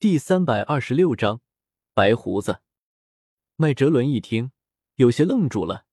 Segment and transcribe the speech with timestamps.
[0.00, 1.42] 第三百二十六章
[1.92, 2.62] 白胡子。
[3.56, 4.50] 麦哲伦一听，
[4.94, 5.84] 有些愣住了，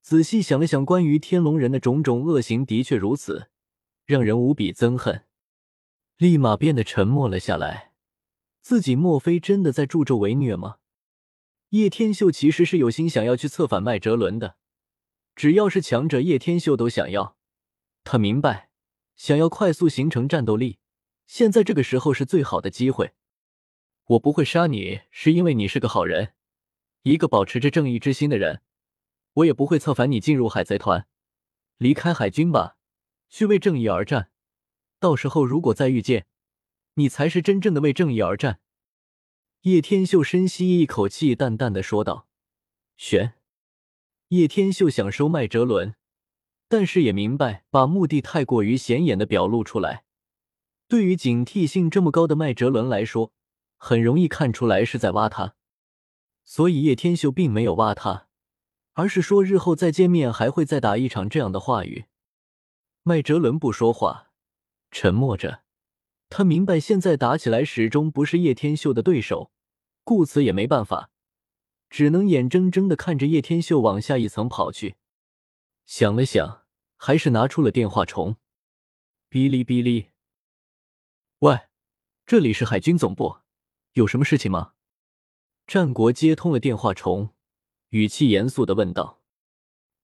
[0.00, 3.50] 仔细想了想，关于天龙人的种种恶行，的确如此，
[4.06, 5.26] 让人无比憎恨，
[6.16, 7.92] 立马变得沉默了下来。
[8.62, 10.78] 自己莫非真的在助纣为虐吗？
[11.68, 14.56] 叶天秀其实是有心想要去策反麦哲伦的，
[15.36, 17.36] 只要是强者，叶天秀都想要。
[18.02, 18.70] 他明白，
[19.14, 20.78] 想要快速形成战斗力，
[21.26, 23.12] 现在这个时候是最好的机会。
[24.12, 26.34] 我不会杀你，是因为你是个好人，
[27.02, 28.60] 一个保持着正义之心的人。
[29.34, 31.06] 我也不会策反你进入海贼团，
[31.78, 32.76] 离开海军吧，
[33.30, 34.30] 去为正义而战。
[34.98, 36.26] 到时候如果再遇见，
[36.94, 38.60] 你才是真正的为正义而战。
[39.62, 42.28] 叶天秀深吸一口气，淡淡的说道
[42.98, 43.34] ：“玄。”
[44.28, 45.94] 叶天秀想收麦哲伦，
[46.68, 50.04] 但是也明白把目的太过于显眼的表露出来，
[50.86, 53.32] 对于警惕性这么高的麦哲伦来说。
[53.84, 55.56] 很容易看出来是在挖他，
[56.44, 58.28] 所以叶天秀并没有挖他，
[58.92, 62.04] 而是说日后再见面还会再打一场这样的话语。
[63.02, 64.30] 麦哲伦不说话，
[64.92, 65.64] 沉默着。
[66.30, 69.50] 他明白现在打起来始终不是叶天秀的对手，
[70.04, 71.10] 故此也没办法，
[71.90, 74.94] 只能眼睁睁的看着叶天秀往下一层跑去。
[75.86, 76.62] 想了想，
[76.96, 78.36] 还是拿出了电话虫。
[79.28, 80.10] 哔哩哔哩，
[81.40, 81.62] 喂，
[82.24, 83.38] 这里是海军总部。
[83.94, 84.72] 有什么事情吗？
[85.66, 87.34] 战国接通了电话虫，
[87.90, 89.20] 语气严肃的问道：“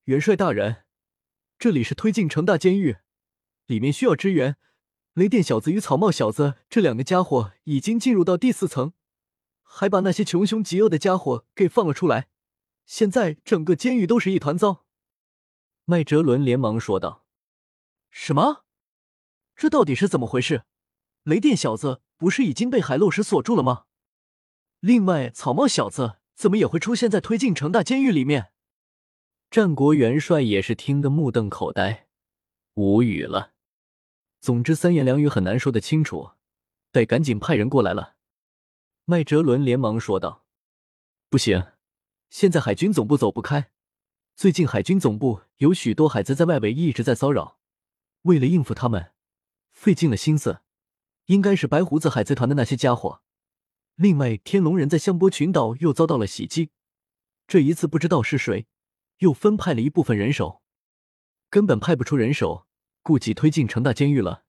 [0.05, 0.85] 元帅大人，
[1.59, 2.99] 这里是推进城大监狱，
[3.65, 4.57] 里面需要支援。
[5.15, 8.93] 雷电小子与草帽小子这两个家伙已经进入到第四层，
[9.63, 12.29] 还把那些穷凶极恶的家伙给放了出来。
[12.85, 14.85] 现在整个监狱都是一团糟。”
[15.87, 17.25] 麦哲伦连忙说道
[18.11, 18.67] ：“什么？
[19.57, 20.65] 这到底是怎么回事？
[21.29, 23.85] 雷电小子？”不是已经被海漏石锁住了吗？
[24.81, 28.51] 另外，草帽小子怎么也会出现在推进城大监狱里面？
[29.53, 32.09] 战国元帅也是听得目瞪口呆，
[32.75, 33.53] 无语了。
[34.41, 36.33] 总之，三言两语很难说得清楚，
[36.91, 38.17] 得赶紧派人过来了。
[39.05, 40.45] 麦哲伦连忙说道
[41.31, 41.69] ：“不行，
[42.31, 43.71] 现在海军总部走不开。
[44.35, 47.61] 最近海军总部有许多海贼在外围一直在骚扰，
[48.23, 49.13] 为了应付他们，
[49.71, 50.63] 费尽了心思。”
[51.29, 53.23] 应该是白胡子海贼团的那些家伙。
[53.97, 56.71] 另外，天龙人在香波群岛又遭到了袭击，
[57.47, 58.67] 这一次不知道是谁
[59.19, 60.63] 又分派了一部分人手，
[61.51, 62.67] 根本派不出人手，
[63.03, 64.45] 顾及推进城大监狱了。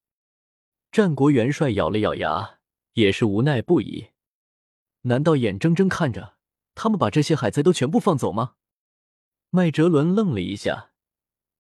[0.90, 2.60] 战国元帅咬了咬牙，
[2.94, 4.12] 也是无奈不已。
[5.02, 6.38] 难道眼睁睁看着
[6.76, 8.54] 他们把这些海贼都全部放走吗？
[9.50, 10.92] 麦哲伦愣了一下，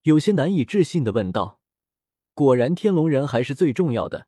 [0.04, 1.60] 有些难以置信的问道
[2.34, 4.28] ：“果然，天龙人还是最重要的。”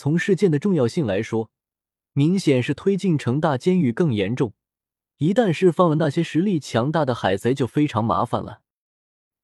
[0.00, 1.50] 从事件的重要性来说，
[2.12, 4.52] 明显是推进城大监狱更严重。
[5.16, 8.62] 一旦释放了那些实力强大的海贼，就非常麻烦了。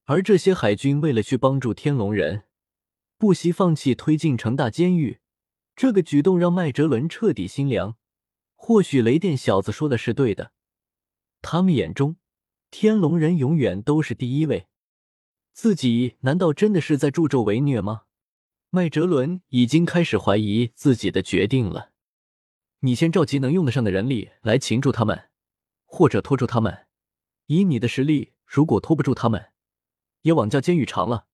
[0.05, 2.45] 而这些海军为了去帮助天龙人，
[3.19, 5.19] 不惜放弃推进城大监狱，
[5.75, 7.97] 这个举动让麦哲伦彻底心凉。
[8.55, 10.53] 或许雷电小子说的是对的，
[11.43, 12.15] 他们眼中
[12.71, 14.69] 天龙人永远都是第一位。
[15.53, 18.03] 自己难道真的是在助纣为虐吗？
[18.75, 21.93] 麦哲伦已经开始怀疑自己的决定了。
[22.81, 25.31] 你先召集能用得上的人力来擒住他们，
[25.85, 26.89] 或者拖住他们。
[27.47, 29.53] 以你的实力，如果拖不住他们，
[30.23, 31.27] 也枉叫监狱长了。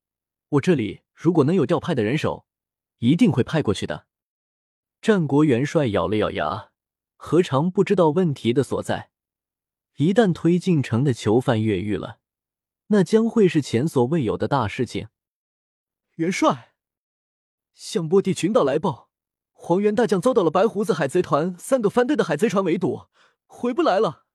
[0.50, 2.45] 我这里如果能有调派的人手，
[2.99, 4.06] 一定会派过去的。
[5.00, 6.73] 战国元帅咬了咬牙，
[7.17, 9.09] 何尝不知道问题的所在？
[9.97, 12.19] 一旦推进城的囚犯越狱了，
[12.89, 15.09] 那将会是前所未有的大事情。
[16.17, 16.69] 元帅。
[17.81, 19.09] 向波地群岛来报，
[19.53, 23.07] 黄猿大将遭到了白胡子海贼团三个翻队的海贼船围堵，
[23.47, 24.27] 回不来了。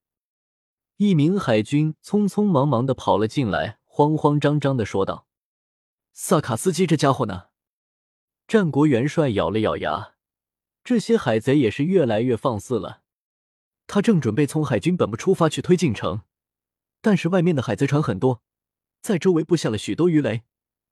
[0.97, 5.27] 一名海军匆匆忙忙的跑了进来，慌慌张张的说道
[6.11, 7.49] ：“萨卡斯基这家伙呢？”
[8.49, 10.15] 战国元帅咬了咬牙，
[10.83, 13.03] 这些海贼也是越来越放肆了。
[13.85, 16.23] 他正准备从海军本部出发去推进城，
[16.99, 18.41] 但是外面的海贼船很多，
[19.01, 20.41] 在周围布下了许多鱼雷，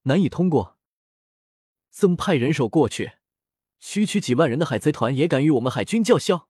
[0.03, 0.72] 难以通过。
[1.93, 3.13] 增派人手过去，
[3.79, 6.49] 区区几万人的海贼团也敢与我们海军叫嚣？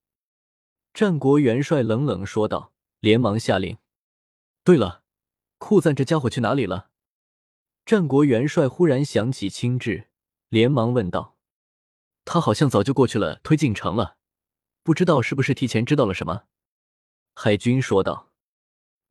[0.94, 3.78] 战国元帅冷冷说道，连忙下令。
[4.64, 5.04] 对了，
[5.58, 6.92] 库赞这家伙去哪里了？
[7.86, 10.06] 战国元帅忽然想起青雉，
[10.48, 11.36] 连忙问道。
[12.24, 14.16] 他好像早就过去了推进城了，
[14.82, 16.44] 不知道是不是提前知道了什么？
[17.34, 18.32] 海军说道。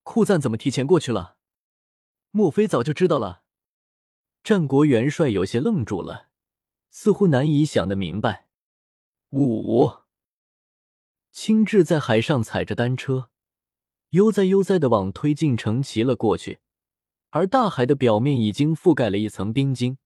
[0.03, 1.37] 库赞怎么提前过去了？
[2.31, 3.42] 莫非早就知道了？
[4.43, 6.29] 战国元帅有些愣住了，
[6.91, 8.49] 似乎难以想得明白。
[9.31, 9.91] 五，
[11.31, 13.31] 青雉在海上踩着单车，
[14.11, 16.59] 悠哉悠哉的往推进城骑了过去。
[17.31, 19.97] 而大海的表面已经覆盖了一层冰晶。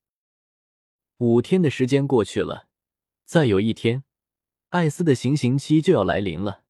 [1.16, 2.68] 五天的时间过去了，
[3.24, 4.04] 再有一天，
[4.68, 6.62] 艾斯的行刑期就要来临了。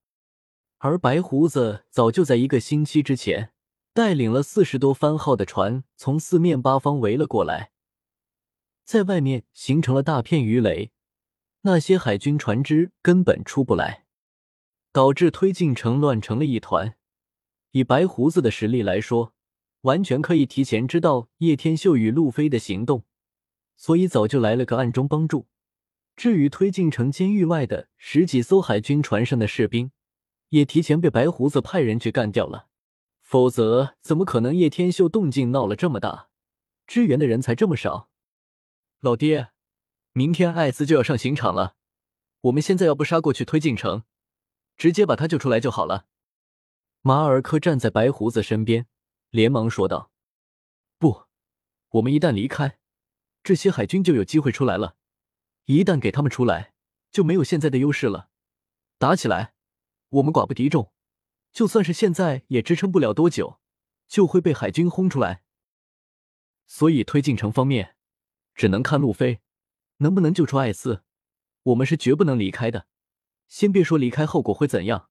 [0.79, 3.53] 而白胡子早就在一个星期之前，
[3.97, 7.71] 带领了四十多番号的船从四面八方围了过来，
[8.85, 10.91] 在外面形成了大片鱼雷，
[11.63, 14.05] 那些海军船只根本出不来，
[14.93, 16.95] 导致推进城乱成了一团。
[17.71, 19.33] 以白胡子的实力来说，
[19.81, 23.05] 完全可以提前知道叶天秀与路飞的行动，
[23.79, 25.47] 所以早就来了个暗中帮助。
[26.15, 29.91] 至于推进城监狱外的十几艘海军船上的士兵，
[30.51, 32.67] 也提前被白胡子派人去干掉了。
[33.27, 36.29] 否则，怎么可能叶天秀动静闹了这么大，
[36.87, 38.09] 支援的人才这么少？
[39.01, 39.49] 老爹，
[40.13, 41.75] 明天艾斯就要上刑场了，
[42.43, 44.05] 我们现在要不杀过去推进城，
[44.77, 46.07] 直接把他救出来就好了。
[47.03, 48.87] 马尔科站在白胡子身边。
[49.31, 50.13] 连忙说道
[50.97, 51.25] ：“不，
[51.91, 52.79] 我们一旦离开，
[53.43, 54.95] 这些海军就有机会出来了。
[55.65, 56.73] 一旦给他们出来，
[57.11, 58.29] 就没有现在的优势了。
[58.99, 59.55] 打起来，
[60.11, 60.93] 我们寡不敌众，
[61.57, 63.59] 就算是现在也支撑不了多久，
[64.07, 65.43] 就会被海军轰出来。
[66.67, 67.97] 所以推进城方面，
[68.55, 69.41] 只能看路飞
[69.97, 71.03] 能不能救出艾斯。
[71.63, 72.89] 我们是绝不能离开的。
[73.49, 75.09] 先别说离开后果会怎样，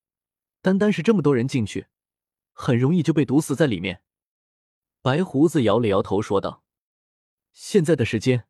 [0.62, 1.88] 单单是这么多人进去。”
[2.54, 4.04] 很容易就被毒死在里面。
[5.02, 6.64] 白胡子摇了摇头，说道
[7.54, 8.48] ：“现在的时间，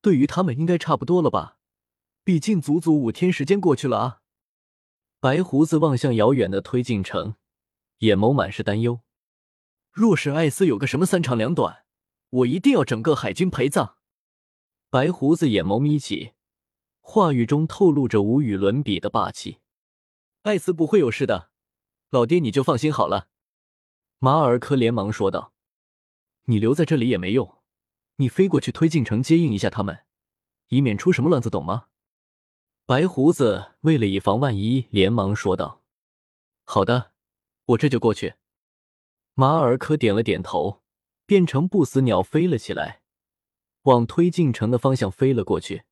[0.00, 1.58] 对于他们应该差不多了吧？
[2.22, 4.20] 毕竟足足五天时间过去了啊。”
[5.24, 7.36] 白胡子望向遥远的推进城，
[8.00, 9.00] 眼眸满是担忧。
[9.90, 11.86] 若是艾斯有个什么三长两短，
[12.28, 13.96] 我一定要整个海军陪葬。
[14.90, 16.34] 白胡子眼眸眯起，
[17.00, 19.60] 话语中透露着无与伦比的霸气。
[20.42, 21.48] 艾斯不会有事的，
[22.10, 23.28] 老爹你就放心好了。
[24.18, 25.54] 马尔科连忙说道
[26.44, 27.62] ：“你留在这里也没用，
[28.16, 30.00] 你飞过去推进城接应一下他们，
[30.68, 31.86] 以免出什么乱子，懂吗？”
[32.86, 35.82] 白胡子为了以防万一，连忙说道
[36.64, 37.12] ：“好的，
[37.64, 38.34] 我这就过去。”
[39.32, 40.82] 马尔科点了点头，
[41.24, 43.00] 变成不死鸟飞了起来，
[43.84, 45.84] 往推进城的方向飞了过去。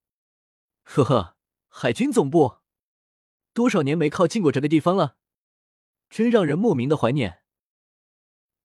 [0.83, 1.37] 呵呵，
[1.69, 2.59] 海军总部，
[3.55, 5.17] 多少年没靠近过这个地方了，
[6.11, 7.43] 真让人莫名的怀念。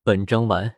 [0.04, 0.77] 本章完。